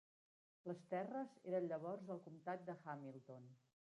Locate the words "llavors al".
1.73-2.23